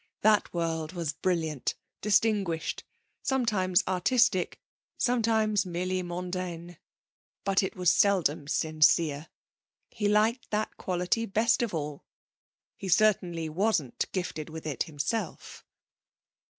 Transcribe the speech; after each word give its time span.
That 0.21 0.51
world 0.51 0.93
was 0.93 1.13
brilliant, 1.13 1.75
distinguished, 2.01 2.83
sometimes 3.21 3.83
artistic, 3.87 4.59
sometimes 4.97 5.63
merely 5.63 6.01
mondain. 6.01 6.77
But 7.43 7.61
it 7.61 7.75
was 7.75 7.91
seldom 7.91 8.47
sincere. 8.47 9.27
He 9.91 10.07
liked 10.07 10.49
that 10.49 10.75
quality 10.77 11.27
best 11.27 11.61
of 11.61 11.75
all. 11.75 12.03
He 12.77 12.89
certainly 12.89 13.47
was 13.47 13.79
gifted 14.11 14.49
with 14.49 14.65
it 14.65 14.81
himself. 14.89 15.63